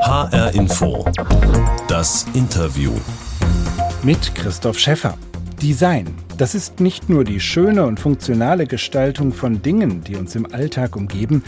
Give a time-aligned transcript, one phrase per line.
[0.00, 1.04] HR Info.
[1.88, 2.92] Das Interview.
[4.02, 5.16] Mit Christoph Schäffer.
[5.60, 6.14] Design.
[6.36, 10.96] Das ist nicht nur die schöne und funktionale Gestaltung von Dingen, die uns im Alltag
[10.96, 11.42] umgeben.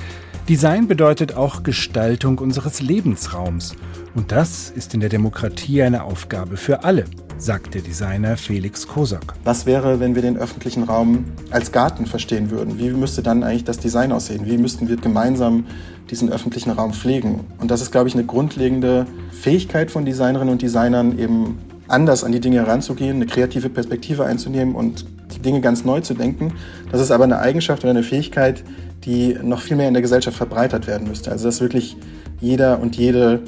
[0.48, 3.76] Design bedeutet auch Gestaltung unseres Lebensraums.
[4.14, 7.04] Und das ist in der Demokratie eine Aufgabe für alle,
[7.36, 9.34] sagt der Designer Felix Kosok.
[9.44, 12.78] Was wäre, wenn wir den öffentlichen Raum als Garten verstehen würden?
[12.78, 14.46] Wie müsste dann eigentlich das Design aussehen?
[14.46, 15.66] Wie müssten wir gemeinsam
[16.08, 17.40] diesen öffentlichen Raum pflegen?
[17.58, 22.32] Und das ist, glaube ich, eine grundlegende Fähigkeit von Designerinnen und Designern, eben anders an
[22.32, 26.52] die Dinge heranzugehen, eine kreative Perspektive einzunehmen und die Dinge ganz neu zu denken.
[26.90, 28.64] Das ist aber eine Eigenschaft oder eine Fähigkeit,
[29.04, 31.30] die noch viel mehr in der Gesellschaft verbreitert werden müsste.
[31.30, 31.96] Also dass wirklich
[32.40, 33.40] jeder und jede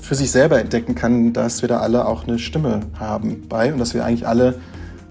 [0.00, 3.78] für sich selber entdecken kann, dass wir da alle auch eine Stimme haben bei und
[3.78, 4.54] dass wir eigentlich alle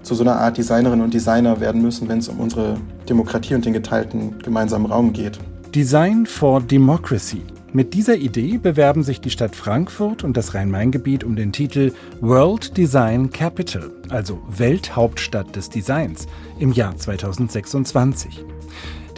[0.02, 2.76] zu so einer Art Designerinnen und Designer werden müssen, wenn es um unsere
[3.08, 5.38] Demokratie und den geteilten gemeinsamen Raum geht.
[5.74, 7.42] Design for Democracy.
[7.74, 12.78] Mit dieser Idee bewerben sich die Stadt Frankfurt und das Rhein-Main-Gebiet um den Titel World
[12.78, 16.26] Design Capital, also Welthauptstadt des Designs,
[16.58, 18.42] im Jahr 2026.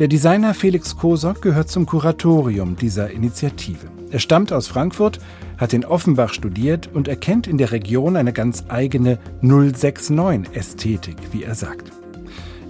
[0.01, 3.87] Der Designer Felix Kosok gehört zum Kuratorium dieser Initiative.
[4.11, 5.21] Er stammt aus Frankfurt,
[5.57, 11.55] hat in Offenbach studiert und erkennt in der Region eine ganz eigene 069-Ästhetik, wie er
[11.55, 11.93] sagt.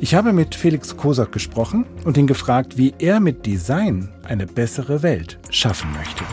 [0.03, 5.03] Ich habe mit Felix Kosok gesprochen und ihn gefragt, wie er mit Design eine bessere
[5.03, 6.25] Welt schaffen möchte.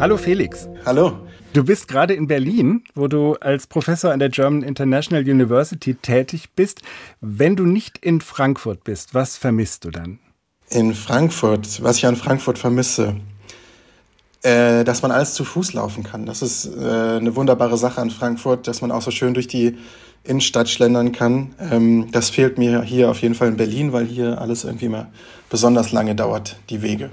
[0.00, 0.66] Hallo Felix.
[0.86, 1.18] Hallo.
[1.52, 6.48] Du bist gerade in Berlin, wo du als Professor an der German International University tätig
[6.56, 6.80] bist.
[7.20, 10.18] Wenn du nicht in Frankfurt bist, was vermisst du dann?
[10.70, 13.16] In Frankfurt, was ich an Frankfurt vermisse,
[14.40, 16.24] äh, dass man alles zu Fuß laufen kann.
[16.24, 19.76] Das ist äh, eine wunderbare Sache an Frankfurt, dass man auch so schön durch die
[20.24, 21.54] Innenstadt schlendern kann.
[21.60, 25.08] Ähm, das fehlt mir hier auf jeden Fall in Berlin, weil hier alles irgendwie mal
[25.50, 27.10] besonders lange dauert, die Wege.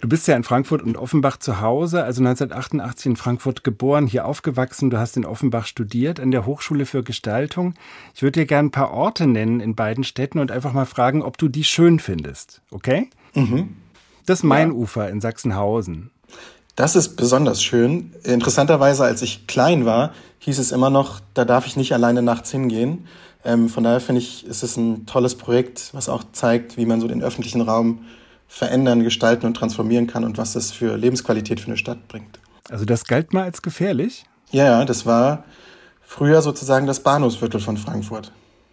[0.00, 4.26] Du bist ja in Frankfurt und Offenbach zu Hause, also 1988 in Frankfurt geboren, hier
[4.26, 4.90] aufgewachsen.
[4.90, 7.74] Du hast in Offenbach studiert an der Hochschule für Gestaltung.
[8.14, 11.22] Ich würde dir gerne ein paar Orte nennen in beiden Städten und einfach mal fragen,
[11.22, 12.60] ob du die schön findest.
[12.70, 13.08] Okay?
[13.34, 13.76] Mhm.
[14.26, 15.10] Das Mainufer ja.
[15.10, 16.10] in Sachsenhausen.
[16.76, 18.12] Das ist besonders schön.
[18.24, 22.50] Interessanterweise, als ich klein war, hieß es immer noch, da darf ich nicht alleine nachts
[22.50, 23.06] hingehen.
[23.44, 27.00] Ähm, von daher finde ich, ist es ein tolles Projekt, was auch zeigt, wie man
[27.00, 28.04] so den öffentlichen Raum
[28.48, 32.38] verändern, gestalten und transformieren kann und was das für Lebensqualität für eine Stadt bringt.
[32.70, 34.24] Also das galt mal als gefährlich?
[34.50, 35.44] Ja, ja, das war
[36.02, 38.32] früher sozusagen das Bahnhofsviertel von Frankfurt.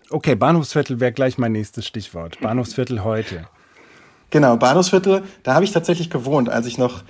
[0.10, 2.40] Okay, Bahnhofsviertel wäre gleich mein nächstes Stichwort.
[2.42, 3.48] Bahnhofsviertel heute.
[4.30, 7.04] Genau, Bahnhofsviertel, da habe ich tatsächlich gewohnt, als ich noch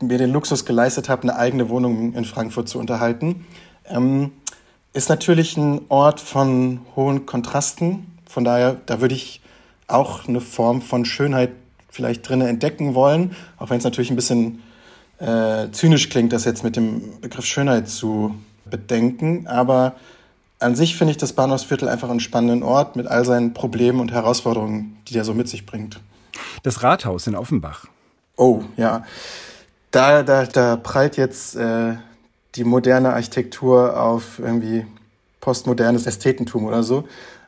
[0.00, 3.46] mir den Luxus geleistet habe, eine eigene Wohnung in Frankfurt zu unterhalten.
[3.88, 4.32] Ähm,
[4.92, 8.06] ist natürlich ein Ort von hohen Kontrasten.
[8.26, 9.40] Von daher, da würde ich
[9.88, 11.50] auch eine Form von Schönheit
[11.90, 14.62] vielleicht drin entdecken wollen, auch wenn es natürlich ein bisschen
[15.18, 18.34] äh, zynisch klingt, das jetzt mit dem Begriff Schönheit zu
[18.64, 19.46] bedenken.
[19.46, 19.96] Aber
[20.58, 24.12] an sich finde ich das Bahnhofsviertel einfach einen spannenden Ort mit all seinen Problemen und
[24.12, 26.00] Herausforderungen, die der so mit sich bringt.
[26.62, 27.86] Das Rathaus in Offenbach.
[28.36, 29.04] Oh, ja.
[29.96, 31.94] Da, da, da prallt jetzt äh,
[32.54, 34.84] die moderne Architektur auf irgendwie
[35.40, 37.04] postmodernes Ästhetentum oder so.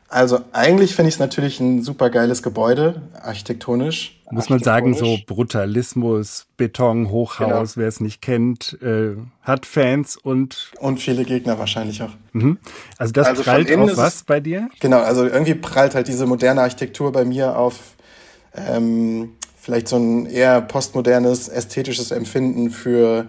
[0.07, 4.19] Also eigentlich finde ich es natürlich ein super geiles Gebäude, architektonisch.
[4.31, 7.83] Muss man sagen, so Brutalismus, Beton, Hochhaus, genau.
[7.83, 10.71] wer es nicht kennt, äh, hat Fans und...
[10.79, 12.13] Und viele Gegner wahrscheinlich auch.
[12.33, 12.57] Mhm.
[12.97, 14.69] Also das also prallt auf was bei dir?
[14.79, 17.75] Genau, also irgendwie prallt halt diese moderne Architektur bei mir auf
[18.55, 19.33] ähm,
[19.69, 23.27] vielleicht so ein eher postmodernes, ästhetisches Empfinden für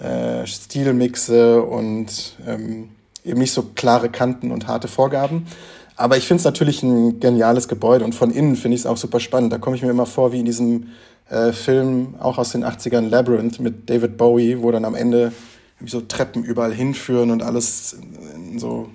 [0.00, 2.88] äh, Stilmixe und ähm,
[3.24, 5.46] eben nicht so klare Kanten und harte Vorgaben.
[5.94, 8.96] Aber ich finde es natürlich ein geniales Gebäude und von innen finde ich es auch
[8.96, 9.52] super spannend.
[9.52, 10.88] Da komme ich mir immer vor wie in diesem
[11.30, 15.30] äh, Film, auch aus den 80ern, Labyrinth mit David Bowie, wo dann am Ende
[15.86, 17.96] so Treppen überall hinführen und alles
[18.34, 18.88] in so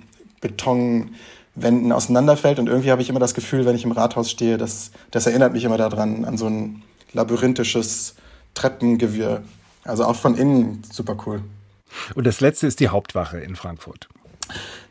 [1.54, 2.58] Betonwänden auseinanderfällt.
[2.58, 5.52] Und irgendwie habe ich immer das Gefühl, wenn ich im Rathaus stehe, dass, das erinnert
[5.52, 6.82] mich immer daran, an so ein
[7.12, 8.14] labyrinthisches
[8.54, 9.42] Treppengewirr.
[9.84, 11.42] Also auch von innen super cool.
[12.14, 14.08] Und das letzte ist die Hauptwache in Frankfurt.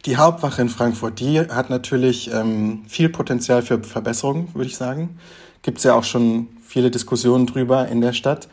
[0.06, 5.20] Die Hauptwache in Frankfurt, die hat natürlich ähm, viel Potenzial für Verbesserungen, würde ich sagen.
[5.62, 8.48] Gibt es ja auch schon viele Diskussionen drüber in der Stadt.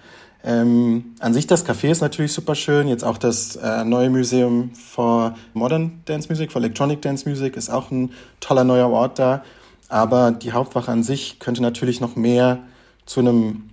[0.45, 2.89] Ähm, an sich das Café ist natürlich super schön.
[2.89, 7.71] Jetzt auch das äh, neue Museum for Modern Dance Music, for Electronic Dance Music ist
[7.71, 9.43] auch ein toller neuer Ort da.
[9.89, 12.61] Aber die Hauptwache an sich könnte natürlich noch mehr
[13.07, 13.71] zu einem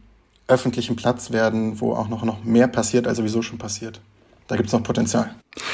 [0.47, 3.99] öffentlichen Platz werden, wo auch noch, noch mehr passiert, als sowieso schon passiert.
[4.47, 5.33] Da gibt es noch Potenzial.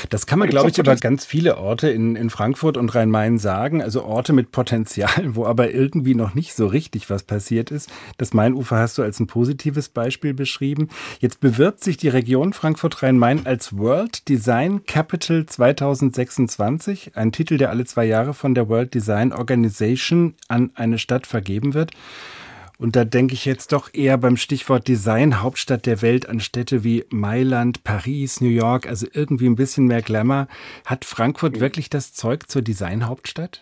[0.10, 3.82] Das kann man, glaube ich, über ganz viele Orte in, in Frankfurt und Rhein-Main sagen.
[3.82, 7.90] Also Orte mit Potenzial, wo aber irgendwie noch nicht so richtig was passiert ist.
[8.18, 10.90] Das Mainufer hast du als ein positives Beispiel beschrieben.
[11.20, 17.16] Jetzt bewirbt sich die Region Frankfurt-Rhein-Main als World Design Capital 2026.
[17.16, 21.74] Ein Titel, der alle zwei Jahre von der World Design Organization an eine Stadt vergeben
[21.74, 21.92] wird.
[22.82, 26.84] Und da denke ich jetzt doch eher beim Stichwort Design Hauptstadt der Welt an Städte
[26.84, 30.48] wie Mailand, Paris, New York, also irgendwie ein bisschen mehr Glamour.
[30.88, 33.62] Hat Frankfurt wirklich das Zeug zur Design Hauptstadt?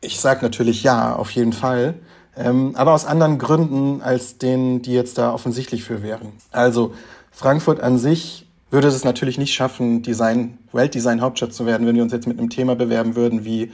[0.00, 1.94] Ich sage natürlich ja, auf jeden Fall.
[2.36, 6.32] Ähm, aber aus anderen Gründen als denen, die jetzt da offensichtlich für wären.
[6.50, 6.94] Also
[7.30, 12.02] Frankfurt an sich würde es natürlich nicht schaffen, Design, Weltdesign Hauptstadt zu werden, wenn wir
[12.02, 13.70] uns jetzt mit einem Thema bewerben würden wie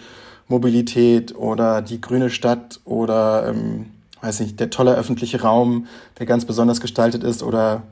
[0.47, 3.87] Mobilität oder die grüne Stadt oder ähm,
[4.21, 5.87] weiß nicht, der tolle öffentliche Raum,
[6.19, 7.83] der ganz besonders gestaltet ist oder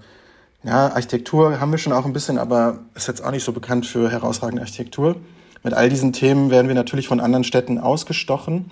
[0.64, 3.87] ja, Architektur haben wir schon auch ein bisschen, aber ist jetzt auch nicht so bekannt
[3.87, 5.17] für herausragende Architektur.
[5.62, 8.70] Mit all diesen Themen werden wir natürlich von anderen Städten ausgestochen.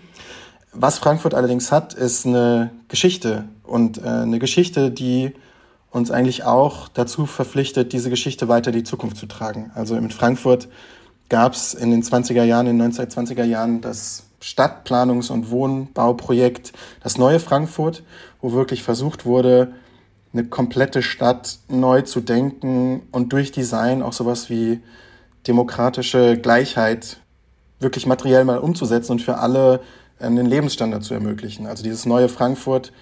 [0.73, 5.33] Was Frankfurt allerdings hat, ist eine Geschichte und äh, eine Geschichte, die
[5.91, 9.71] uns eigentlich auch dazu verpflichtet, diese Geschichte weiter in die Zukunft zu tragen.
[9.77, 10.69] Also in Frankfurt
[11.29, 17.17] gab es in den 20er Jahren, in den 1920er Jahren das Stadtplanungs- und Wohnbauprojekt Das
[17.17, 18.02] neue Frankfurt,
[18.41, 19.73] wo wirklich versucht wurde,
[20.35, 24.81] eine komplette Stadt neu zu denken und durch Design auch sowas wie
[25.46, 27.19] demokratische Gleichheit
[27.81, 29.81] wirklich materiell mal umzusetzen und für alle
[30.19, 31.67] einen Lebensstandard zu ermöglichen.
[31.67, 32.93] Also dieses neue Frankfurt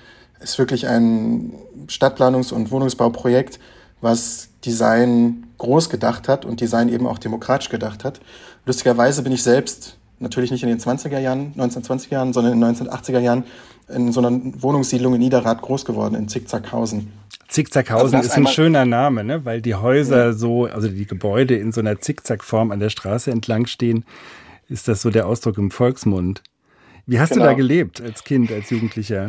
[0.40, 1.54] ist wirklich ein
[1.88, 3.58] Stadtplanungs- und Wohnungsbauprojekt,
[4.00, 8.20] was Design groß gedacht hat und Design eben auch demokratisch gedacht hat.
[8.66, 12.74] Lustigerweise bin ich selbst natürlich nicht in den 20er Jahren, 1920er Jahren, sondern in den
[12.74, 13.44] 1980er Jahren
[13.88, 17.12] in so einer Wohnungssiedlung in Niederrad groß geworden, in Zickzackhausen.
[17.48, 19.44] Zickzackhausen also ist ein schöner Name, ne?
[19.44, 20.32] weil die Häuser ja.
[20.32, 24.04] so, also die Gebäude in so einer Zickzackform an der Straße entlang stehen,
[24.68, 26.42] ist das so der Ausdruck im Volksmund.
[27.06, 27.44] Wie hast genau.
[27.44, 29.28] du da gelebt als Kind, als Jugendlicher?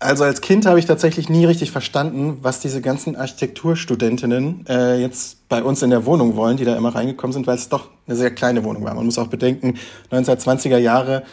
[0.00, 5.48] Also als Kind habe ich tatsächlich nie richtig verstanden, was diese ganzen Architekturstudentinnen äh, jetzt
[5.48, 8.14] bei uns in der Wohnung wollen, die da immer reingekommen sind, weil es doch eine
[8.14, 8.94] sehr kleine Wohnung war.
[8.94, 9.74] Man muss auch bedenken,
[10.12, 11.24] 1920er Jahre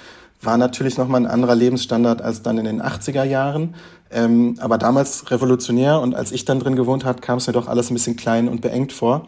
[0.42, 3.76] war natürlich nochmal ein anderer Lebensstandard als dann in den 80er Jahren.
[4.10, 7.68] Ähm, aber damals revolutionär und als ich dann drin gewohnt habe, kam es mir doch
[7.68, 9.28] alles ein bisschen klein und beengt vor.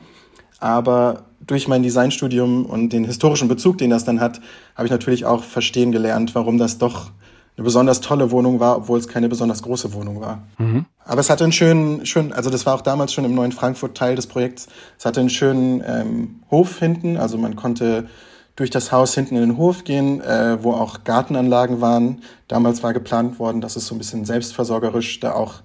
[0.60, 4.42] Aber durch mein Designstudium und den historischen Bezug, den das dann hat,
[4.76, 7.12] habe ich natürlich auch verstehen gelernt, warum das doch
[7.58, 10.44] eine besonders tolle Wohnung war, obwohl es keine besonders große Wohnung war.
[10.60, 10.86] Mhm.
[11.04, 13.98] Aber es hatte einen schönen, schönen, also das war auch damals schon im neuen Frankfurt
[13.98, 14.68] Teil des Projekts.
[15.00, 18.08] Es hatte einen schönen ähm, Hof hinten, also man konnte
[18.56, 22.22] durch das Haus hinten in den Hof gehen, äh, wo auch Gartenanlagen waren.
[22.48, 25.56] Damals war geplant worden, dass es so ein bisschen selbstversorgerisch da auch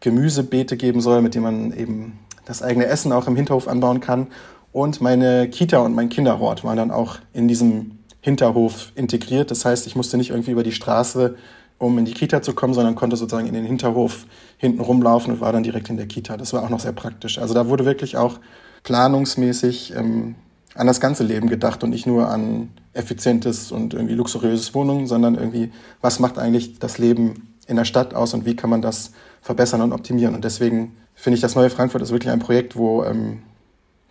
[0.00, 4.28] Gemüsebeete geben soll, mit denen man eben das eigene Essen auch im Hinterhof anbauen kann.
[4.72, 9.50] Und meine Kita und mein Kinderhort waren dann auch in diesem Hinterhof integriert.
[9.50, 11.36] Das heißt, ich musste nicht irgendwie über die Straße,
[11.76, 14.26] um in die Kita zu kommen, sondern konnte sozusagen in den Hinterhof
[14.56, 16.36] hinten rumlaufen und war dann direkt in der Kita.
[16.36, 17.38] Das war auch noch sehr praktisch.
[17.38, 18.38] Also da wurde wirklich auch
[18.84, 20.36] planungsmäßig ähm,
[20.74, 25.34] an das ganze Leben gedacht und nicht nur an effizientes und irgendwie luxuriöses Wohnungen, sondern
[25.34, 29.12] irgendwie, was macht eigentlich das Leben in der Stadt aus und wie kann man das
[29.40, 30.34] verbessern und optimieren.
[30.36, 33.42] Und deswegen finde ich, das neue Frankfurt ist wirklich ein Projekt, wo ähm,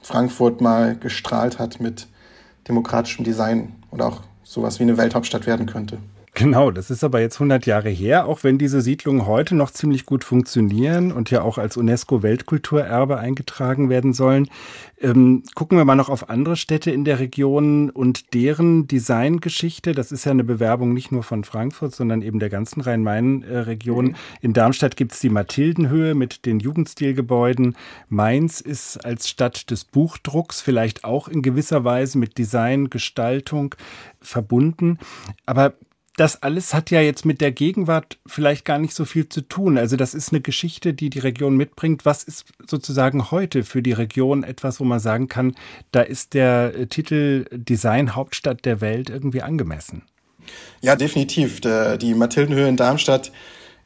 [0.01, 2.07] Frankfurt mal gestrahlt hat mit
[2.67, 5.97] demokratischem Design oder auch sowas wie eine Welthauptstadt werden könnte.
[6.33, 10.05] Genau, das ist aber jetzt 100 Jahre her, auch wenn diese Siedlungen heute noch ziemlich
[10.05, 14.47] gut funktionieren und ja auch als UNESCO-Weltkulturerbe eingetragen werden sollen.
[15.01, 19.91] Ähm, gucken wir mal noch auf andere Städte in der Region und deren Designgeschichte.
[19.91, 24.05] Das ist ja eine Bewerbung nicht nur von Frankfurt, sondern eben der ganzen Rhein-Main-Region.
[24.05, 24.15] Mhm.
[24.39, 27.75] In Darmstadt gibt es die Mathildenhöhe mit den Jugendstilgebäuden.
[28.07, 33.75] Mainz ist als Stadt des Buchdrucks vielleicht auch in gewisser Weise mit Design, Gestaltung
[34.21, 34.97] verbunden.
[35.45, 35.73] Aber
[36.17, 39.77] das alles hat ja jetzt mit der Gegenwart vielleicht gar nicht so viel zu tun.
[39.77, 42.05] Also das ist eine Geschichte, die die Region mitbringt.
[42.05, 45.55] Was ist sozusagen heute für die Region etwas, wo man sagen kann,
[45.91, 50.03] da ist der äh, Titel Design Hauptstadt der Welt irgendwie angemessen?
[50.81, 51.61] Ja, definitiv.
[51.61, 53.31] Die Mathildenhöhe in Darmstadt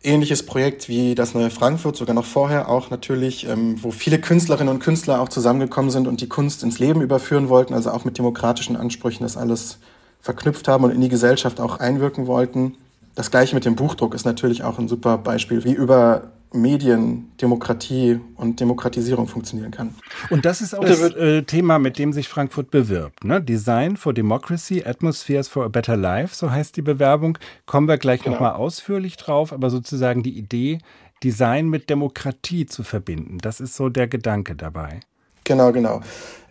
[0.06, 4.74] ähnliches Projekt wie das neue Frankfurt, sogar noch vorher auch natürlich, ähm, wo viele Künstlerinnen
[4.74, 8.18] und Künstler auch zusammengekommen sind und die Kunst ins Leben überführen wollten, also auch mit
[8.18, 9.80] demokratischen Ansprüchen das alles
[10.26, 12.78] verknüpft haben und in die Gesellschaft auch einwirken wollten.
[13.14, 18.20] Das gleiche mit dem Buchdruck ist natürlich auch ein super Beispiel, wie über Medien Demokratie
[18.36, 19.94] und Demokratisierung funktionieren kann.
[20.32, 23.24] Und das ist auch das äh, Thema, mit dem sich Frankfurt bewirbt.
[23.24, 23.40] Ne?
[23.40, 27.38] Design for Democracy, Atmospheres for a Better Life, so heißt die Bewerbung.
[27.68, 28.36] Kommen wir gleich genau.
[28.36, 30.80] nochmal ausführlich drauf, aber sozusagen die Idee,
[31.24, 35.02] Design mit Demokratie zu verbinden, das ist so der Gedanke dabei.
[35.44, 36.02] Genau, genau.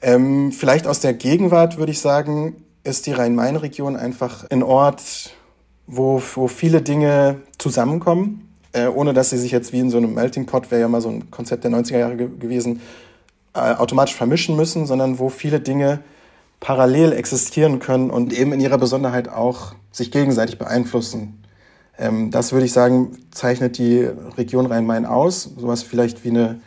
[0.00, 5.34] Ähm, vielleicht aus der Gegenwart würde ich sagen, ist die Rhein-Main-Region einfach ein Ort,
[5.86, 10.14] wo, wo viele Dinge zusammenkommen, äh, ohne dass sie sich jetzt wie in so einem
[10.14, 12.80] Melting Pot, wäre ja mal so ein Konzept der 90er Jahre ge gewesen,
[13.54, 16.00] äh, automatisch vermischen müssen, sondern wo viele Dinge
[16.60, 21.42] parallel existieren können und eben in ihrer Besonderheit auch sich gegenseitig beeinflussen.
[21.98, 24.00] Ähm, das würde ich sagen, zeichnet die
[24.36, 25.50] Region Rhein-Main aus.
[25.56, 26.60] Sowas vielleicht wie eine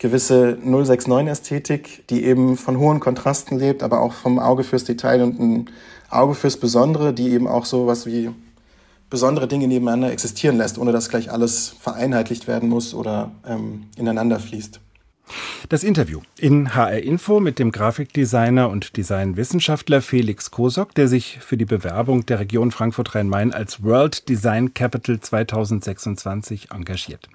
[0.00, 5.38] gewisse 069-Ästhetik, die eben von hohen Kontrasten lebt, aber auch vom Auge fürs Detail und
[5.38, 5.70] ein
[6.08, 8.30] Auge fürs Besondere, die eben auch sowas wie
[9.10, 14.40] besondere Dinge nebeneinander existieren lässt, ohne dass gleich alles vereinheitlicht werden muss oder ähm, ineinander
[14.40, 14.80] fließt.
[15.68, 21.56] Das Interview in HR Info mit dem Grafikdesigner und Designwissenschaftler Felix Kosok, der sich für
[21.56, 27.28] die Bewerbung der Region Frankfurt-Rhein-Main als World Design Capital 2026 engagiert.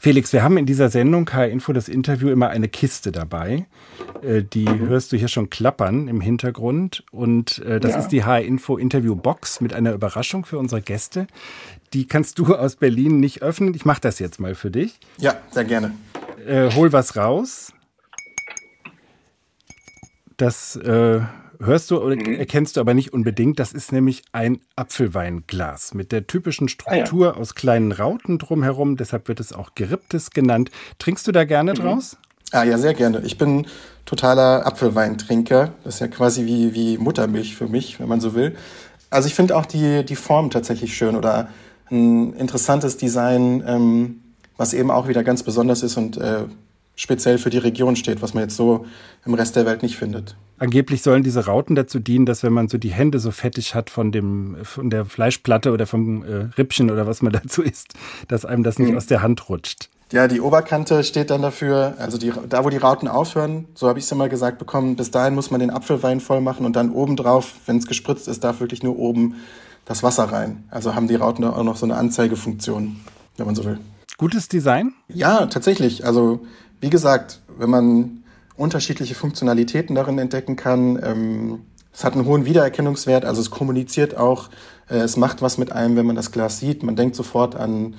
[0.00, 3.66] Felix, wir haben in dieser Sendung HR Info das Interview immer eine Kiste dabei.
[4.22, 7.04] Äh, die hörst du hier schon klappern im Hintergrund.
[7.10, 7.98] Und äh, das ja.
[7.98, 11.26] ist die HR Info Interview Box mit einer Überraschung für unsere Gäste.
[11.92, 13.74] Die kannst du aus Berlin nicht öffnen.
[13.74, 14.98] Ich mache das jetzt mal für dich.
[15.18, 15.92] Ja, sehr gerne
[16.46, 17.72] äh, hol was raus.
[20.36, 21.20] Das äh,
[21.60, 22.34] hörst du oder mhm.
[22.34, 23.58] erkennst du aber nicht unbedingt.
[23.58, 27.40] Das ist nämlich ein Apfelweinglas mit der typischen Struktur ah, ja.
[27.40, 28.96] aus kleinen Rauten drumherum.
[28.96, 30.70] Deshalb wird es auch Geripptes genannt.
[30.98, 31.76] Trinkst du da gerne mhm.
[31.76, 32.16] draus?
[32.52, 33.22] Ah ja, sehr gerne.
[33.24, 33.66] Ich bin
[34.04, 35.72] totaler Apfelweintrinker.
[35.84, 38.54] Das ist ja quasi wie, wie Muttermilch für mich, wenn man so will.
[39.10, 41.48] Also ich finde auch die, die Form tatsächlich schön oder
[41.90, 43.64] ein interessantes Design.
[43.66, 44.22] Ähm,
[44.56, 46.44] was eben auch wieder ganz besonders ist und äh,
[46.96, 48.86] speziell für die Region steht, was man jetzt so
[49.24, 50.36] im Rest der Welt nicht findet.
[50.58, 53.90] Angeblich sollen diese Rauten dazu dienen, dass wenn man so die Hände so fettig hat
[53.90, 57.94] von dem von der Fleischplatte oder vom äh, Rippchen oder was man dazu isst,
[58.28, 58.96] dass einem das nicht mhm.
[58.96, 59.90] aus der Hand rutscht.
[60.12, 63.98] Ja, die Oberkante steht dann dafür, also die, da wo die Rauten aufhören, so habe
[63.98, 66.92] ich es immer gesagt bekommen, bis dahin muss man den Apfelwein voll machen und dann
[66.92, 69.34] obendrauf, wenn es gespritzt ist, darf wirklich nur oben
[69.84, 70.62] das Wasser rein.
[70.70, 73.00] Also haben die Rauten auch noch so eine Anzeigefunktion,
[73.36, 73.80] wenn man so will.
[74.18, 74.94] Gutes Design?
[75.08, 76.04] Ja, tatsächlich.
[76.04, 76.40] Also
[76.80, 78.24] wie gesagt, wenn man
[78.56, 81.60] unterschiedliche Funktionalitäten darin entdecken kann, ähm,
[81.92, 84.50] es hat einen hohen Wiedererkennungswert, also es kommuniziert auch,
[84.88, 86.82] äh, es macht was mit einem, wenn man das Glas sieht.
[86.82, 87.94] Man denkt sofort an,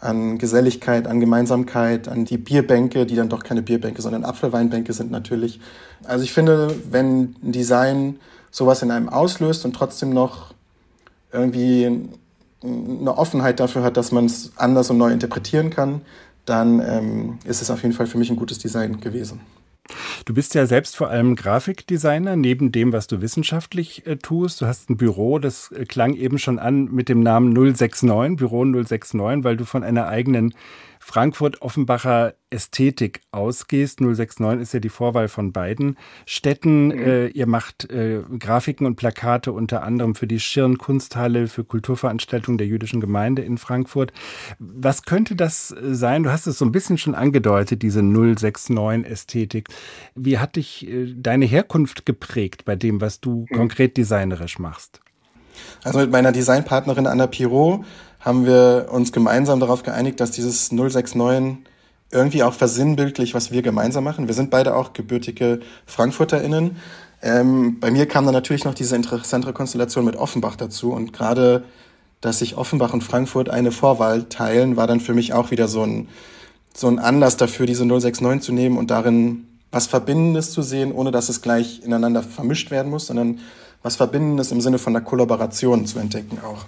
[0.00, 5.10] an Geselligkeit, an Gemeinsamkeit, an die Bierbänke, die dann doch keine Bierbänke, sondern Apfelweinbänke sind
[5.10, 5.60] natürlich.
[6.04, 8.18] Also ich finde, wenn ein Design
[8.50, 10.54] sowas in einem auslöst und trotzdem noch
[11.32, 12.08] irgendwie
[12.62, 16.02] eine Offenheit dafür hat, dass man es anders und neu interpretieren kann,
[16.44, 19.40] dann ähm, ist es auf jeden Fall für mich ein gutes Design gewesen.
[20.24, 24.60] Du bist ja selbst vor allem Grafikdesigner, neben dem, was du wissenschaftlich äh, tust.
[24.60, 28.64] Du hast ein Büro, das äh, klang eben schon an mit dem Namen 069, Büro
[28.64, 30.54] 069, weil du von einer eigenen
[31.00, 34.00] Frankfurt-Offenbacher Ästhetik ausgehst.
[34.00, 36.88] 069 ist ja die Vorwahl von beiden Städten.
[36.88, 36.98] Mhm.
[36.98, 42.58] Äh, ihr macht äh, Grafiken und Plakate unter anderem für die Schirn Kunsthalle, für Kulturveranstaltungen
[42.58, 44.12] der jüdischen Gemeinde in Frankfurt.
[44.58, 46.22] Was könnte das äh, sein?
[46.22, 49.68] Du hast es so ein bisschen schon angedeutet, diese 069 Ästhetik.
[50.14, 53.56] Wie hat dich äh, deine Herkunft geprägt bei dem, was du mhm.
[53.56, 55.00] konkret designerisch machst?
[55.82, 57.84] Also mit meiner Designpartnerin Anna Pirot
[58.20, 61.58] haben wir uns gemeinsam darauf geeinigt, dass dieses 069
[62.12, 64.26] irgendwie auch versinnbildlich, was wir gemeinsam machen.
[64.26, 66.76] Wir sind beide auch gebürtige FrankfurterInnen.
[67.22, 71.64] Ähm, bei mir kam dann natürlich noch diese interessantere Konstellation mit Offenbach dazu und gerade,
[72.20, 75.82] dass sich Offenbach und Frankfurt eine Vorwahl teilen, war dann für mich auch wieder so
[75.82, 76.08] ein,
[76.74, 81.12] so ein Anlass dafür, diese 069 zu nehmen und darin was Verbindendes zu sehen, ohne
[81.12, 83.38] dass es gleich ineinander vermischt werden muss, sondern
[83.82, 86.64] was Verbindendes im Sinne von der Kollaboration zu entdecken auch.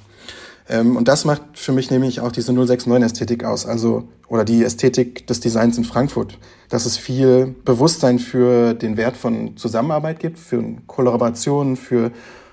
[0.68, 5.26] Ähm, und das macht für mich nämlich auch diese 069-Ästhetik aus, also oder die Ästhetik
[5.26, 6.38] des Designs in Frankfurt,
[6.68, 12.12] dass es viel Bewusstsein für den Wert von Zusammenarbeit gibt, für Kollaboration, für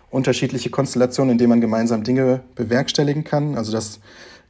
[0.09, 3.55] unterschiedliche Konstellationen, in denen man gemeinsam Dinge bewerkstelligen kann.
[3.55, 3.99] Also das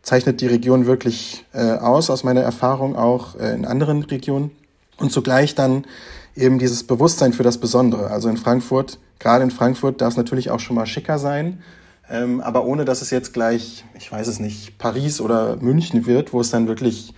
[0.02, 4.52] zeichnet die Region wirklich äh, aus, aus meiner Erfahrung auch äh, in anderen Regionen.
[4.98, 5.86] Und zugleich dann
[6.36, 8.10] eben dieses Bewusstsein für das Besondere.
[8.10, 11.62] Also in Frankfurt, gerade in Frankfurt darf es natürlich auch schon mal schicker sein,
[12.10, 16.34] ähm, aber ohne dass es jetzt gleich, ich weiß es nicht, Paris oder München wird,
[16.34, 17.14] wo es dann wirklich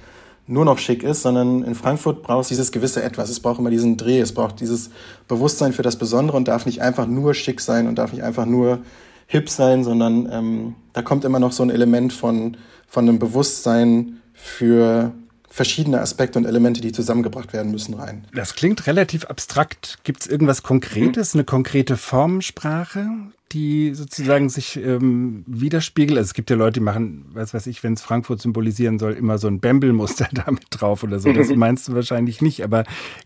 [0.47, 3.29] nur noch schick ist, sondern in Frankfurt braucht es dieses gewisse Etwas.
[3.29, 4.89] Es braucht immer diesen Dreh, es braucht dieses
[5.27, 8.45] Bewusstsein für das Besondere und darf nicht einfach nur schick sein und darf nicht einfach
[8.45, 8.79] nur
[9.27, 12.57] hip sein, sondern ähm, da kommt immer noch so ein Element von,
[12.87, 15.13] von einem Bewusstsein für,
[15.51, 18.25] verschiedene Aspekte und Elemente, die zusammengebracht werden müssen, rein.
[18.33, 19.99] Das klingt relativ abstrakt.
[20.03, 23.09] Gibt es irgendwas Konkretes, eine konkrete Formensprache,
[23.53, 26.17] die sozusagen sich ähm, widerspiegelt?
[26.17, 29.13] Also es gibt ja Leute, die machen, was weiß ich, wenn es Frankfurt symbolisieren soll,
[29.13, 31.31] immer so ein Bembelmuster damit drauf oder so.
[31.31, 32.63] Das meinst du wahrscheinlich nicht.
[32.63, 32.83] Aber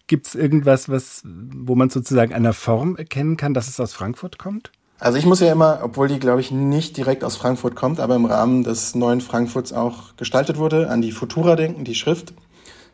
[0.08, 4.38] gibt es irgendwas, was, wo man sozusagen einer Form erkennen kann, dass es aus Frankfurt
[4.38, 4.72] kommt?
[5.00, 8.16] Also ich muss ja immer, obwohl die, glaube ich, nicht direkt aus Frankfurt kommt, aber
[8.16, 12.34] im Rahmen des neuen Frankfurts auch gestaltet wurde, an die Futura denken, die Schrift.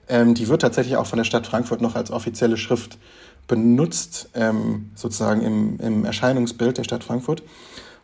[0.07, 2.97] Ähm, die wird tatsächlich auch von der Stadt Frankfurt noch als offizielle Schrift
[3.51, 7.43] benutzt, ähm, sozusagen im, im Erscheinungsbild der Stadt Frankfurt.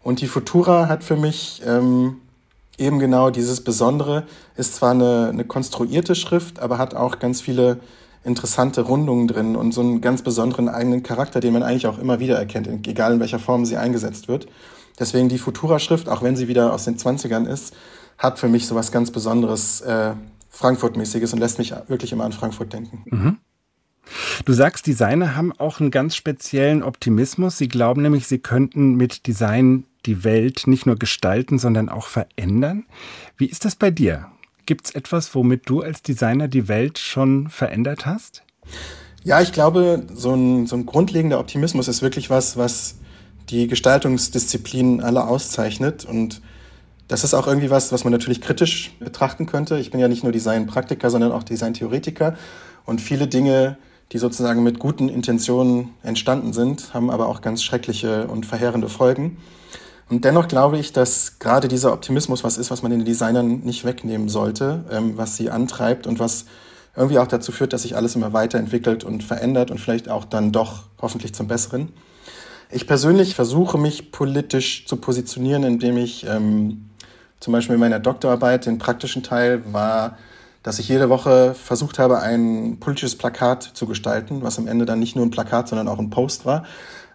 [0.04, 2.18] Und die Futura hat für mich ähm,
[2.78, 4.24] eben genau dieses Besondere,
[4.58, 7.80] ist zwar eine, eine konstruierte Schrift, aber hat auch ganz viele
[8.26, 12.20] interessante Rundungen drin und so einen ganz besonderen eigenen Charakter, den man eigentlich auch immer
[12.20, 14.48] wieder erkennt, egal in welcher Form sie eingesetzt wird.
[15.00, 17.74] Deswegen die Futura-Schrift, auch wenn sie wieder aus den 20ern ist,
[18.18, 20.12] hat für mich so was ganz Besonderes äh,
[20.50, 23.04] Frankfurt-mäßiges und lässt mich wirklich immer an Frankfurt denken.
[23.06, 23.38] Mhm.
[24.46, 27.58] Du sagst, Designer haben auch einen ganz speziellen Optimismus.
[27.58, 32.86] Sie glauben nämlich, sie könnten mit Design die Welt nicht nur gestalten, sondern auch verändern.
[33.38, 34.28] Wie ist das bei dir?
[34.66, 38.44] Gibt es etwas, womit du als Designer die Welt schon verändert hast?
[39.24, 42.96] Ja, ich glaube, so ein, so ein grundlegender Optimismus ist wirklich was, was
[43.50, 46.06] die Gestaltungsdisziplinen alle auszeichnet.
[46.06, 46.42] Und
[47.08, 49.80] das ist auch irgendwie was, was man natürlich kritisch betrachten könnte.
[49.80, 52.36] Ich bin ja nicht nur Designpraktiker, sondern auch Designtheoretiker.
[52.86, 53.78] Und viele Dinge,
[54.12, 59.38] die sozusagen mit guten Intentionen entstanden sind, haben aber auch ganz schreckliche und verheerende Folgen.
[60.10, 63.84] Und dennoch glaube ich, dass gerade dieser Optimismus was ist, was man den Designern nicht
[63.84, 66.46] wegnehmen sollte, ähm, was sie antreibt und was
[66.96, 70.52] irgendwie auch dazu führt, dass sich alles immer weiterentwickelt und verändert und vielleicht auch dann
[70.52, 71.94] doch hoffentlich zum Besseren.
[72.72, 76.90] Ich persönlich versuche mich politisch zu positionieren, indem ich ähm,
[77.40, 80.18] zum Beispiel in meiner Doktorarbeit, den praktischen Teil, war,
[80.64, 85.00] dass ich jede Woche versucht habe, ein politisches Plakat zu gestalten, was am Ende dann
[85.00, 86.64] nicht nur ein Plakat, sondern auch ein Post war.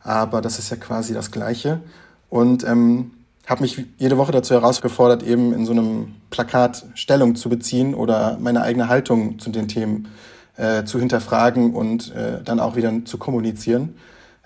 [0.02, 1.80] Aber das ist ja quasi das Gleiche
[2.28, 3.12] und ähm,
[3.46, 8.38] habe mich jede Woche dazu herausgefordert, eben in so einem Plakat Stellung zu beziehen oder
[8.40, 10.08] meine eigene Haltung zu den Themen
[10.56, 13.96] äh, zu hinterfragen und äh, dann auch wieder zu kommunizieren.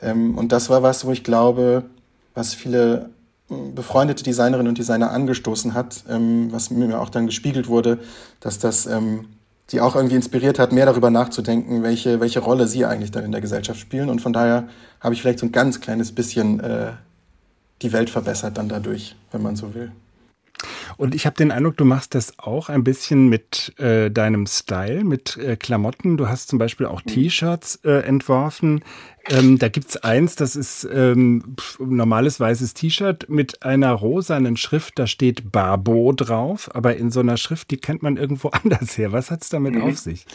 [0.00, 1.84] Ähm, und das war was, wo ich glaube,
[2.34, 3.10] was viele
[3.48, 7.98] befreundete Designerinnen und Designer angestoßen hat, ähm, was mir auch dann gespiegelt wurde,
[8.40, 9.26] dass das ähm,
[9.68, 13.32] sie auch irgendwie inspiriert hat, mehr darüber nachzudenken, welche, welche Rolle sie eigentlich dann in
[13.32, 14.08] der Gesellschaft spielen.
[14.08, 14.68] Und von daher
[15.00, 16.92] habe ich vielleicht so ein ganz kleines bisschen äh,
[17.82, 19.92] die Welt verbessert dann dadurch, wenn man so will.
[20.96, 25.04] Und ich habe den Eindruck, du machst das auch ein bisschen mit äh, deinem Style,
[25.04, 26.16] mit äh, Klamotten.
[26.16, 27.10] Du hast zum Beispiel auch mhm.
[27.10, 28.82] T-Shirts äh, entworfen.
[29.28, 34.98] Ähm, da es eins, das ist ähm, normales weißes T-Shirt mit einer rosanen Schrift.
[34.98, 39.12] Da steht Barbo drauf, aber in so einer Schrift, die kennt man irgendwo anders her.
[39.12, 39.82] Was hat es damit mhm.
[39.82, 40.26] auf sich?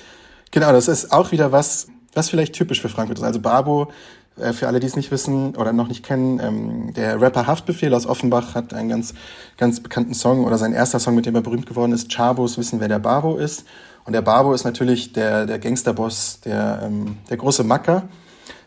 [0.52, 3.24] Genau, das ist auch wieder was, was vielleicht typisch für Frankfurt ist.
[3.24, 3.92] Also Barbo
[4.38, 8.06] für alle, die es nicht wissen oder noch nicht kennen, ähm, der Rapper Haftbefehl aus
[8.06, 9.14] Offenbach hat einen ganz,
[9.58, 12.80] ganz bekannten Song oder sein erster Song, mit dem er berühmt geworden ist, Chabos wissen,
[12.80, 13.66] wer der Babo ist.
[14.06, 18.04] Und der Babo ist natürlich der, der Gangsterboss, der, ähm, der große Macker.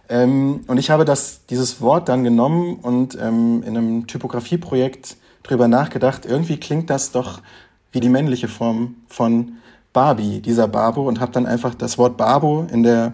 [0.09, 5.67] Ähm, und ich habe das, dieses Wort dann genommen und ähm, in einem Typografieprojekt drüber
[5.67, 6.27] nachgedacht.
[6.27, 7.41] Irgendwie klingt das doch
[7.91, 9.55] wie die männliche Form von
[9.93, 13.13] Barbie, dieser Babo, und habe dann einfach das Wort Babo in der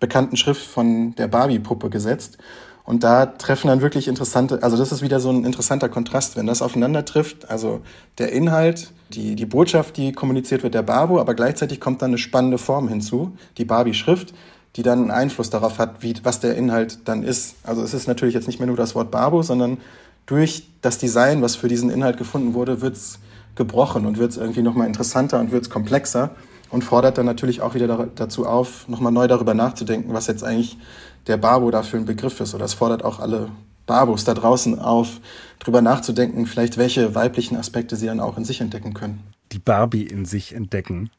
[0.00, 2.38] bekannten Schrift von der Barbie-Puppe gesetzt.
[2.84, 6.46] Und da treffen dann wirklich interessante, also das ist wieder so ein interessanter Kontrast, wenn
[6.46, 7.50] das aufeinander trifft.
[7.50, 7.80] Also
[8.18, 12.18] der Inhalt, die, die Botschaft, die kommuniziert wird, der Barbo, aber gleichzeitig kommt dann eine
[12.18, 14.34] spannende Form hinzu, die Barbie-Schrift,
[14.76, 17.56] die dann einen Einfluss darauf hat, wie, was der Inhalt dann ist.
[17.64, 19.78] Also es ist natürlich jetzt nicht mehr nur das Wort Barbo, sondern
[20.26, 23.18] durch das Design, was für diesen Inhalt gefunden wurde, wird es
[23.56, 26.30] gebrochen und wird es irgendwie nochmal interessanter und wird es komplexer
[26.70, 30.78] und fordert dann natürlich auch wieder dazu auf, nochmal neu darüber nachzudenken, was jetzt eigentlich
[31.26, 32.54] der Barbo da für ein Begriff ist.
[32.54, 33.48] Oder es fordert auch alle
[33.86, 35.20] Barbos da draußen auf,
[35.60, 39.20] darüber nachzudenken, vielleicht welche weiblichen Aspekte sie dann auch in sich entdecken können.
[39.52, 41.10] Die Barbie in sich entdecken.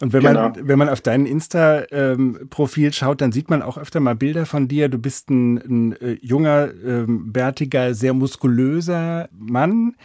[0.00, 0.50] Und wenn genau.
[0.50, 4.68] man, wenn man auf dein Insta-Profil schaut, dann sieht man auch öfter mal Bilder von
[4.68, 4.88] dir.
[4.88, 9.96] Du bist ein, ein äh, junger, ähm, bärtiger, sehr muskulöser Mann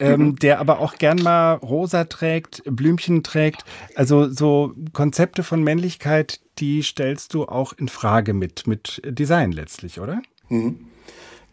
[0.00, 0.36] ähm, mhm.
[0.36, 3.64] der aber auch gern mal rosa trägt, Blümchen trägt.
[3.94, 10.00] Also so Konzepte von Männlichkeit, die stellst du auch in Frage mit, mit Design letztlich,
[10.00, 10.22] oder?
[10.48, 10.86] Mhm.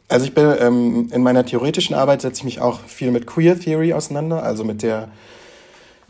[0.08, 3.60] Also ich bin ähm, in meiner theoretischen Arbeit setze ich mich auch viel mit Queer
[3.60, 5.10] Theory auseinander, also mit der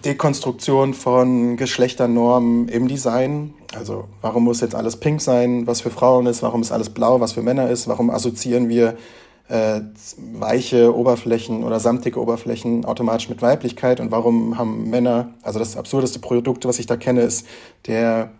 [0.03, 3.53] Dekonstruktion von Geschlechternormen im Design.
[3.73, 7.21] Also warum muss jetzt alles pink sein, was für Frauen ist, warum ist alles blau,
[7.21, 8.97] was für Männer ist, warum assoziieren wir
[9.47, 9.81] äh,
[10.17, 16.19] weiche Oberflächen oder samtige Oberflächen automatisch mit Weiblichkeit und warum haben Männer, also das absurdeste
[16.19, 17.45] Produkt, was ich da kenne, ist
[17.85, 18.31] der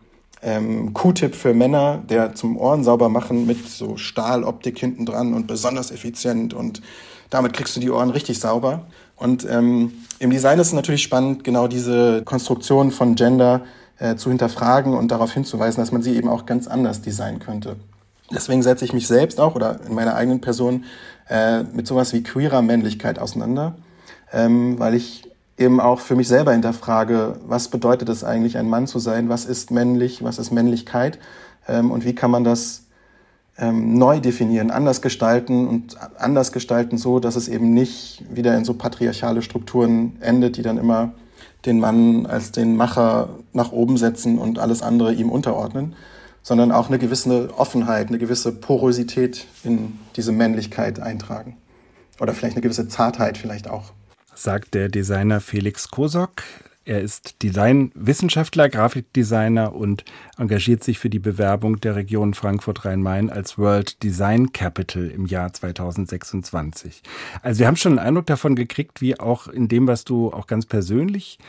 [0.41, 5.47] ähm, Q-Tip für Männer, der zum Ohren sauber machen mit so Stahloptik hinten dran und
[5.47, 6.81] besonders effizient und
[7.29, 8.85] damit kriegst du die Ohren richtig sauber.
[9.15, 13.61] Und ähm, im Design ist es natürlich spannend, genau diese Konstruktion von Gender
[13.97, 17.77] äh, zu hinterfragen und darauf hinzuweisen, dass man sie eben auch ganz anders designen könnte.
[18.31, 20.85] Deswegen setze ich mich selbst auch oder in meiner eigenen Person
[21.29, 23.75] äh, mit sowas wie queerer Männlichkeit auseinander,
[24.33, 28.87] ähm, weil ich eben auch für mich selber hinterfrage, was bedeutet es eigentlich, ein Mann
[28.87, 31.19] zu sein, was ist männlich, was ist Männlichkeit?
[31.67, 32.83] Ähm, und wie kann man das
[33.57, 38.65] ähm, neu definieren, anders gestalten und anders gestalten so, dass es eben nicht wieder in
[38.65, 41.13] so patriarchale Strukturen endet, die dann immer
[41.65, 45.95] den Mann als den Macher nach oben setzen und alles andere ihm unterordnen,
[46.45, 51.57] sondern auch eine gewisse Offenheit, eine gewisse Porosität in diese Männlichkeit eintragen.
[52.19, 53.93] Oder vielleicht eine gewisse Zartheit vielleicht auch.
[54.35, 56.43] Sagt der Designer Felix Kosok.
[56.85, 60.05] Er ist Designwissenschaftler, Grafikdesigner und
[60.37, 67.01] engagiert sich für die Bewerbung der Region Frankfurt-Rhein-Main als World Design Capital im Jahr 2026.
[67.41, 70.45] Also wir haben schon einen Eindruck davon gekriegt, wie auch in dem, was du auch
[70.45, 71.39] ganz persönlich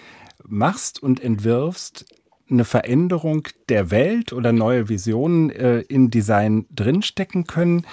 [0.42, 2.06] machst und entwirfst,
[2.48, 7.85] eine Veränderung der Welt oder neue Visionen äh, in Design drinstecken können.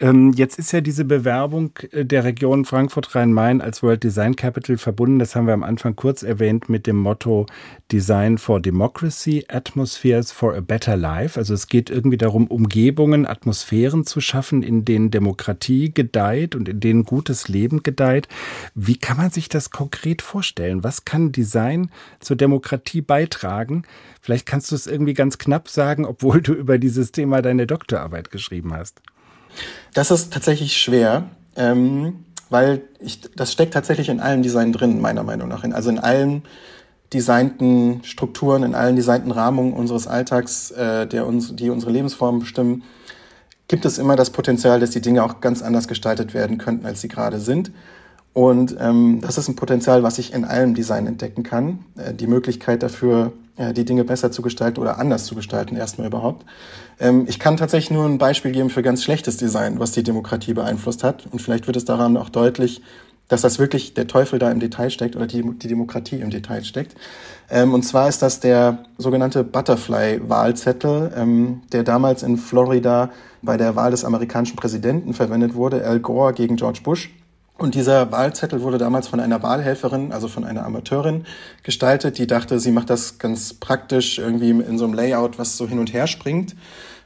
[0.00, 5.18] Ähm, jetzt ist ja diese Bewerbung äh, der Region Frankfurt-Rhein-Main als World Design Capital verbunden,
[5.18, 7.46] das haben wir am Anfang kurz erwähnt, mit dem Motto
[7.92, 11.38] Design for Democracy, Atmospheres for a Better Life.
[11.38, 16.80] Also es geht irgendwie darum, Umgebungen, Atmosphären zu schaffen, in denen Demokratie gedeiht und in
[16.80, 18.28] denen gutes Leben gedeiht.
[18.74, 20.82] Wie kann man sich das konkret vorstellen?
[20.82, 21.90] Was kann Design
[22.20, 23.82] zur Demokratie beitragen?
[24.20, 28.30] Vielleicht kannst du es irgendwie ganz knapp sagen, obwohl du über dieses Thema deine Doktorarbeit
[28.30, 29.00] geschrieben hast.
[29.94, 35.22] Das ist tatsächlich schwer, ähm, weil ich, das steckt tatsächlich in allem Design drin, meiner
[35.22, 35.64] Meinung nach.
[35.64, 36.42] Also in allen
[37.12, 42.84] designten Strukturen, in allen designten Rahmungen unseres Alltags, äh, der uns, die unsere Lebensformen bestimmen,
[43.66, 47.00] gibt es immer das Potenzial, dass die Dinge auch ganz anders gestaltet werden könnten, als
[47.00, 47.70] sie gerade sind.
[48.38, 51.80] Und ähm, das ist ein Potenzial, was ich in allem Design entdecken kann.
[51.96, 56.06] Äh, die Möglichkeit dafür, äh, die Dinge besser zu gestalten oder anders zu gestalten, erstmal
[56.06, 56.46] überhaupt.
[57.00, 60.54] Ähm, ich kann tatsächlich nur ein Beispiel geben für ganz schlechtes Design, was die Demokratie
[60.54, 61.26] beeinflusst hat.
[61.32, 62.80] Und vielleicht wird es daran auch deutlich,
[63.26, 66.62] dass das wirklich der Teufel da im Detail steckt oder die, die Demokratie im Detail
[66.62, 66.94] steckt.
[67.50, 73.10] Ähm, und zwar ist das der sogenannte Butterfly-Wahlzettel, ähm, der damals in Florida
[73.42, 77.10] bei der Wahl des amerikanischen Präsidenten verwendet wurde, Al Gore gegen George Bush.
[77.58, 81.24] Und dieser Wahlzettel wurde damals von einer Wahlhelferin, also von einer Amateurin
[81.64, 85.66] gestaltet, die dachte, sie macht das ganz praktisch irgendwie in so einem Layout, was so
[85.66, 86.54] hin und her springt.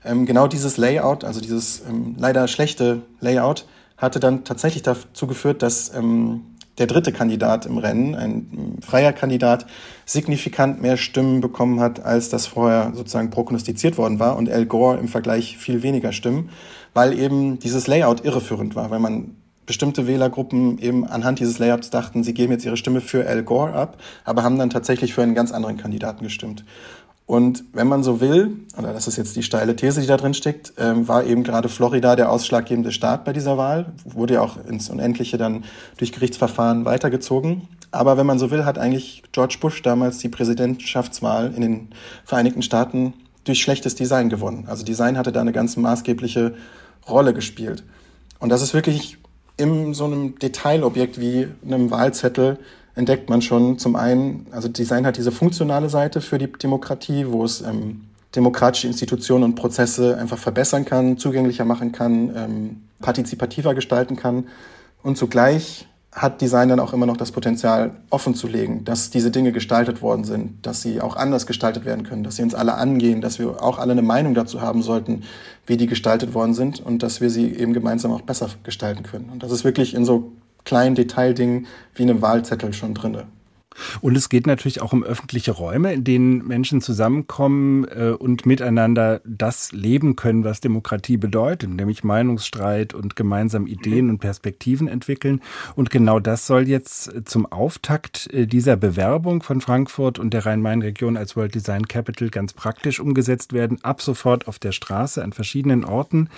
[0.05, 5.63] Ähm, genau dieses Layout, also dieses ähm, leider schlechte Layout, hatte dann tatsächlich dazu geführt,
[5.63, 6.43] dass ähm,
[6.77, 9.65] der dritte Kandidat im Rennen, ein freier Kandidat,
[10.05, 14.99] signifikant mehr Stimmen bekommen hat, als das vorher sozusagen prognostiziert worden war und Al Gore
[14.99, 16.51] im Vergleich viel weniger Stimmen,
[16.93, 19.37] weil eben dieses Layout irreführend war, weil man
[19.73, 23.73] bestimmte Wählergruppen eben anhand dieses Layouts dachten, sie geben jetzt ihre Stimme für Al Gore
[23.73, 26.63] ab, aber haben dann tatsächlich für einen ganz anderen Kandidaten gestimmt.
[27.25, 30.35] Und wenn man so will, oder das ist jetzt die steile These, die da drin
[30.35, 34.63] steckt, ähm, war eben gerade Florida der ausschlaggebende Staat bei dieser Wahl, wurde ja auch
[34.69, 35.65] ins Unendliche dann
[35.97, 37.67] durch Gerichtsverfahren weitergezogen.
[37.93, 41.89] Aber wenn man so will, hat eigentlich George Bush damals die Präsidentschaftswahl in den
[42.27, 44.65] Vereinigten Staaten durch schlechtes Design gewonnen.
[44.69, 46.57] Also Design hatte da eine ganz maßgebliche
[47.09, 47.85] Rolle gespielt.
[48.39, 49.17] Und das ist wirklich
[49.57, 52.59] in so einem Detailobjekt wie einem Wahlzettel
[52.95, 57.45] entdeckt man schon zum einen, also Design hat diese funktionale Seite für die Demokratie, wo
[57.45, 58.03] es ähm,
[58.35, 64.49] demokratische Institutionen und Prozesse einfach verbessern kann, zugänglicher machen kann, ähm, partizipativer gestalten kann.
[65.03, 69.31] Und zugleich hat Design dann auch immer noch das Potenzial, offen zu legen, dass diese
[69.31, 72.75] Dinge gestaltet worden sind, dass sie auch anders gestaltet werden können, dass sie uns alle
[72.75, 75.23] angehen, dass wir auch alle eine Meinung dazu haben sollten,
[75.67, 79.31] wie die gestaltet worden sind und dass wir sie eben gemeinsam auch besser gestalten können.
[79.33, 80.33] Und das ist wirklich in so
[80.65, 83.25] kleinen Detaildingen wie einem Wahlzettel schon drinne.
[84.01, 89.21] Und es geht natürlich auch um öffentliche Räume, in denen Menschen zusammenkommen äh, und miteinander
[89.25, 95.41] das leben können, was Demokratie bedeutet, nämlich Meinungsstreit und gemeinsam Ideen und Perspektiven entwickeln.
[95.75, 101.17] Und genau das soll jetzt zum Auftakt äh, dieser Bewerbung von Frankfurt und der Rhein-Main-Region
[101.17, 103.79] als World Design Capital ganz praktisch umgesetzt werden.
[103.83, 106.29] Ab sofort auf der Straße an verschiedenen Orten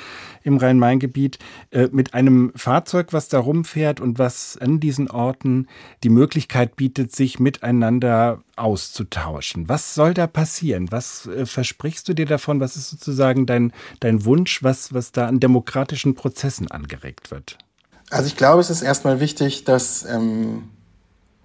[0.42, 1.38] im Rhein-Main-Gebiet
[1.70, 5.66] äh, mit einem Fahrzeug, was da rumfährt und was an diesen Orten
[6.02, 9.66] die Möglichkeit bietet, sich sich miteinander auszutauschen.
[9.66, 10.92] Was soll da passieren?
[10.92, 12.60] Was äh, versprichst du dir davon?
[12.60, 17.56] Was ist sozusagen dein, dein Wunsch, was, was da an demokratischen Prozessen angeregt wird?
[18.10, 20.64] Also ich glaube, es ist erstmal wichtig, dass ähm,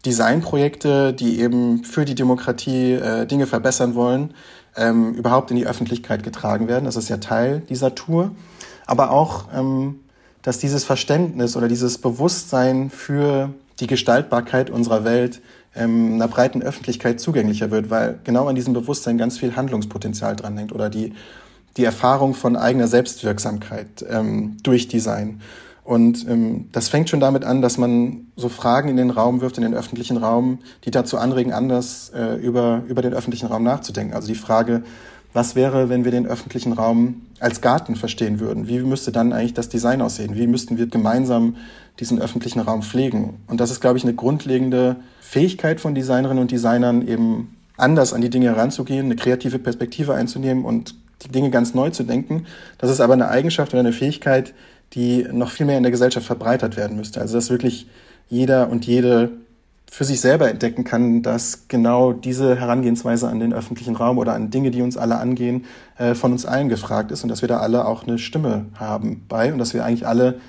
[0.05, 4.33] Designprojekte, die eben für die Demokratie äh, Dinge verbessern wollen,
[4.75, 6.83] ähm, überhaupt in die Öffentlichkeit getragen werden.
[6.83, 8.31] Das ist ja Teil dieser Tour.
[8.85, 10.01] Aber auch, ähm,
[10.41, 15.41] dass dieses Verständnis oder dieses Bewusstsein für die Gestaltbarkeit unserer Welt
[15.75, 20.71] ähm, einer breiten Öffentlichkeit zugänglicher wird, weil genau an diesem Bewusstsein ganz viel Handlungspotenzial dranhängt
[20.71, 21.13] oder die,
[21.77, 25.41] die Erfahrung von eigener Selbstwirksamkeit ähm, durch Design.
[25.83, 29.57] Und ähm, das fängt schon damit an, dass man so Fragen in den Raum wirft,
[29.57, 34.13] in den öffentlichen Raum, die dazu anregen, anders äh, über, über den öffentlichen Raum nachzudenken.
[34.13, 34.83] Also die Frage,
[35.33, 38.67] was wäre, wenn wir den öffentlichen Raum als Garten verstehen würden?
[38.67, 40.35] Wie müsste dann eigentlich das Design aussehen?
[40.35, 41.55] Wie müssten wir gemeinsam
[41.99, 43.41] diesen öffentlichen Raum pflegen?
[43.47, 48.21] Und das ist, glaube ich, eine grundlegende Fähigkeit von Designerinnen und Designern, eben anders an
[48.21, 52.45] die Dinge heranzugehen, eine kreative Perspektive einzunehmen und die Dinge ganz neu zu denken.
[52.77, 54.53] Das ist aber eine Eigenschaft oder eine Fähigkeit,
[54.93, 57.21] die noch viel mehr in der Gesellschaft verbreitert werden müsste.
[57.21, 57.87] Also dass wirklich
[58.29, 59.31] jeder und jede
[59.91, 64.51] für sich selber entdecken kann, dass genau diese Herangehensweise an den öffentlichen Raum oder an
[64.51, 65.65] Dinge, die uns alle angehen,
[65.97, 69.25] äh, von uns allen gefragt ist und dass wir da alle auch eine Stimme haben
[69.27, 70.39] bei und dass wir eigentlich alle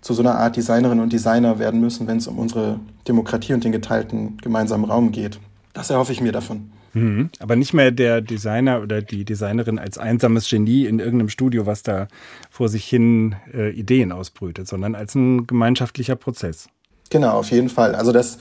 [0.00, 3.64] zu so einer Art Designerinnen und Designer werden müssen, wenn es um unsere Demokratie und
[3.64, 5.38] den geteilten gemeinsamen Raum geht.
[5.74, 6.70] Das erhoffe ich mir davon.
[6.94, 7.30] Mhm.
[7.38, 11.82] Aber nicht mehr der Designer oder die Designerin als einsames Genie in irgendeinem Studio, was
[11.82, 12.08] da
[12.50, 16.68] vor sich hin äh, Ideen ausbrütet, sondern als ein gemeinschaftlicher Prozess.
[17.10, 17.94] Genau, auf jeden Fall.
[17.94, 18.38] Also das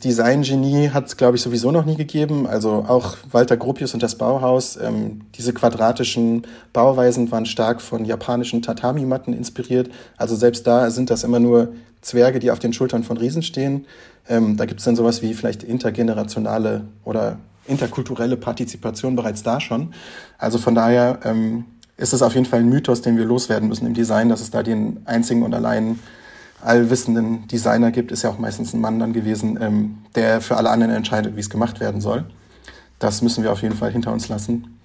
[0.00, 2.46] Design-Genie hat es, glaube ich, sowieso noch nie gegeben.
[2.46, 4.78] Also auch Walter Gropius und das Bauhaus.
[4.80, 9.90] Ähm, diese quadratischen Bauweisen waren stark von japanischen Tatami-Matten inspiriert.
[10.16, 13.86] Also selbst da sind das immer nur Zwerge, die auf den Schultern von Riesen stehen.
[14.28, 19.92] Ähm, da gibt es dann sowas wie vielleicht intergenerationale oder interkulturelle Partizipation bereits da schon.
[20.38, 21.64] Also von daher ähm,
[21.96, 24.50] ist es auf jeden Fall ein Mythos, den wir loswerden müssen im Design, dass es
[24.50, 25.98] da den einzigen und allein
[26.62, 30.70] allwissenden Designer gibt, ist ja auch meistens ein Mann dann gewesen, ähm, der für alle
[30.70, 32.24] anderen entscheidet, wie es gemacht werden soll.
[32.98, 34.76] Das müssen wir auf jeden Fall hinter uns lassen.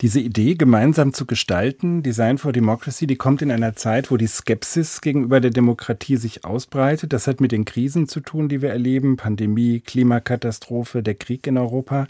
[0.00, 4.26] Diese Idee, gemeinsam zu gestalten, Design for Democracy, die kommt in einer Zeit, wo die
[4.26, 7.12] Skepsis gegenüber der Demokratie sich ausbreitet.
[7.12, 11.56] Das hat mit den Krisen zu tun, die wir erleben, Pandemie, Klimakatastrophe, der Krieg in
[11.56, 12.06] Europa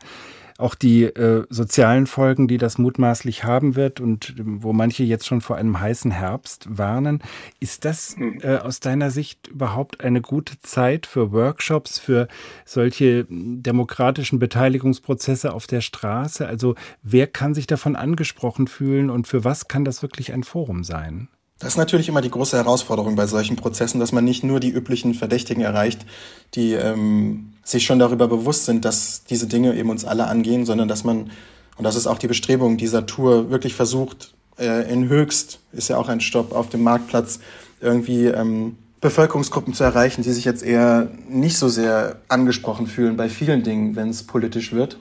[0.61, 5.27] auch die äh, sozialen Folgen, die das mutmaßlich haben wird und äh, wo manche jetzt
[5.27, 7.23] schon vor einem heißen Herbst warnen.
[7.59, 8.41] Ist das hm.
[8.43, 12.29] äh, aus deiner Sicht überhaupt eine gute Zeit für Workshops, für
[12.65, 16.47] solche demokratischen Beteiligungsprozesse auf der Straße?
[16.47, 20.85] Also wer kann sich davon angesprochen fühlen und für was kann das wirklich ein Forum
[20.85, 21.29] sein?
[21.61, 24.71] Das ist natürlich immer die große Herausforderung bei solchen Prozessen, dass man nicht nur die
[24.71, 26.07] üblichen Verdächtigen erreicht,
[26.55, 30.89] die ähm, sich schon darüber bewusst sind, dass diese Dinge eben uns alle angehen, sondern
[30.89, 31.31] dass man,
[31.77, 35.99] und das ist auch die Bestrebung dieser Tour, wirklich versucht, äh, in Höchst, ist ja
[35.99, 37.41] auch ein Stopp auf dem Marktplatz,
[37.83, 43.29] irgendwie ähm, Bevölkerungsgruppen zu erreichen, die sich jetzt eher nicht so sehr angesprochen fühlen bei
[43.29, 44.99] vielen Dingen, wenn es politisch wird.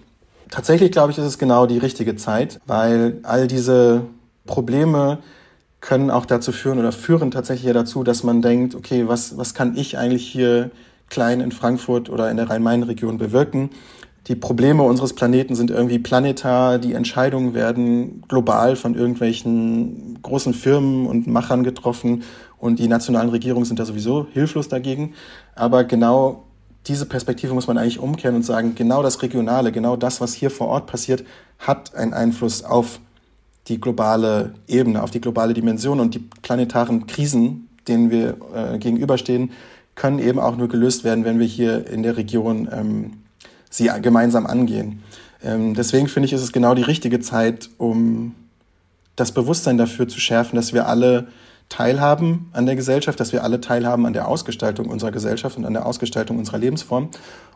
[0.51, 4.01] Tatsächlich glaube ich, ist es genau die richtige Zeit, weil all diese
[4.45, 5.19] Probleme,
[5.81, 9.53] können auch dazu führen oder führen tatsächlich ja dazu, dass man denkt, okay, was, was
[9.53, 10.71] kann ich eigentlich hier
[11.09, 13.69] klein in Frankfurt oder in der Rhein-Main-Region bewirken?
[14.27, 21.07] Die Probleme unseres Planeten sind irgendwie planetar, die Entscheidungen werden global von irgendwelchen großen Firmen
[21.07, 22.23] und Machern getroffen
[22.57, 25.13] und die nationalen Regierungen sind da sowieso hilflos dagegen.
[25.55, 26.43] Aber genau
[26.87, 30.51] diese Perspektive muss man eigentlich umkehren und sagen, genau das Regionale, genau das, was hier
[30.51, 31.23] vor Ort passiert,
[31.57, 32.99] hat einen Einfluss auf
[33.69, 39.51] die globale Ebene, auf die globale Dimension und die planetaren Krisen, denen wir äh, gegenüberstehen,
[39.95, 43.13] können eben auch nur gelöst werden, wenn wir hier in der Region ähm,
[43.69, 45.03] sie gemeinsam angehen.
[45.43, 48.33] Ähm, deswegen finde ich, ist es genau die richtige Zeit, um
[49.15, 51.27] das Bewusstsein dafür zu schärfen, dass wir alle
[51.67, 55.73] teilhaben an der Gesellschaft, dass wir alle teilhaben an der Ausgestaltung unserer Gesellschaft und an
[55.73, 57.09] der Ausgestaltung unserer Lebensform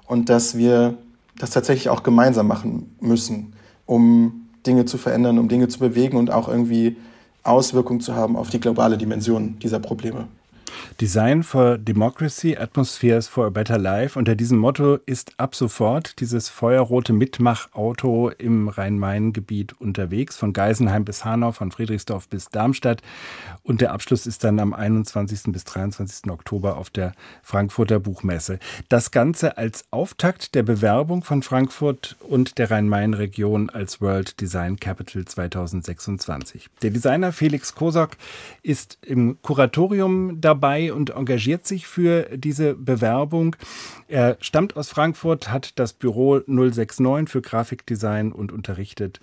[0.05, 0.95] und dass wir
[1.39, 3.53] das tatsächlich auch gemeinsam machen müssen,
[3.85, 6.97] um Dinge zu verändern, um Dinge zu bewegen und auch irgendwie
[7.43, 10.27] Auswirkungen zu haben auf die globale Dimension dieser Probleme.
[11.03, 14.17] Design for Democracy, Atmospheres for a Better Life.
[14.17, 21.25] Unter diesem Motto ist ab sofort dieses feuerrote Mitmachauto im Rhein-Main-Gebiet unterwegs, von Geisenheim bis
[21.25, 23.01] Hanau, von Friedrichsdorf bis Darmstadt.
[23.63, 25.51] Und der Abschluss ist dann am 21.
[25.51, 26.31] bis 23.
[26.31, 27.11] Oktober auf der
[27.41, 28.59] Frankfurter Buchmesse.
[28.87, 35.25] Das Ganze als Auftakt der Bewerbung von Frankfurt und der Rhein-Main-Region als World Design Capital
[35.25, 36.69] 2026.
[36.81, 38.11] Der Designer Felix Kosok
[38.61, 43.55] ist im Kuratorium dabei und engagiert sich für diese Bewerbung.
[44.07, 49.19] Er stammt aus Frankfurt, hat das Büro 069 für Grafikdesign und unterrichtet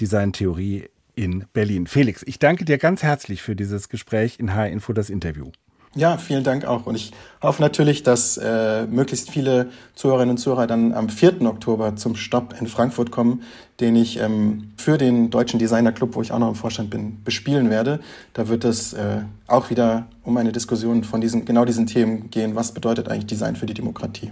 [0.00, 1.86] Designtheorie in Berlin.
[1.86, 5.50] Felix, ich danke dir ganz herzlich für dieses Gespräch in H-Info, das Interview.
[5.94, 6.86] Ja, vielen Dank auch.
[6.86, 11.42] Und ich hoffe natürlich, dass äh, möglichst viele Zuhörerinnen und Zuhörer dann am 4.
[11.42, 13.42] Oktober zum Stopp in Frankfurt kommen,
[13.78, 17.22] den ich ähm, für den Deutschen Designer Club, wo ich auch noch im Vorstand bin,
[17.24, 18.00] bespielen werde.
[18.32, 22.54] Da wird es äh, auch wieder um eine Diskussion von diesen, genau diesen Themen gehen.
[22.54, 24.30] Was bedeutet eigentlich Design für die Demokratie?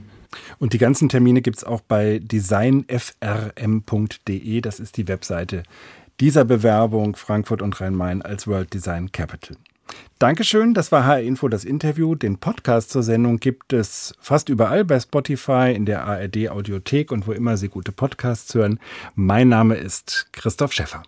[0.58, 4.60] Und die ganzen Termine gibt es auch bei designfrm.de.
[4.62, 5.64] Das ist die Webseite
[6.20, 9.56] dieser Bewerbung Frankfurt und Rhein-Main als World Design Capital.
[10.18, 12.14] Dankeschön, das war HR Info das Interview.
[12.14, 17.26] Den Podcast zur Sendung gibt es fast überall bei Spotify, in der ARD Audiothek und
[17.26, 18.78] wo immer Sie gute Podcasts hören.
[19.14, 21.02] Mein Name ist Christoph Schäffer.